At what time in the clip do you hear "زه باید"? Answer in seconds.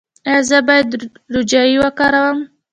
0.49-0.89